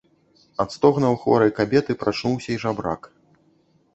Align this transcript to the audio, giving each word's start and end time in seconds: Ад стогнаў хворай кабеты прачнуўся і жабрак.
Ад 0.63 0.69
стогнаў 0.75 1.17
хворай 1.25 1.51
кабеты 1.59 1.97
прачнуўся 2.03 2.49
і 2.55 2.59
жабрак. 2.63 3.01